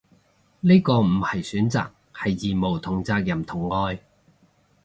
[0.61, 3.99] 呢個唔係選擇，係義務同責任同愛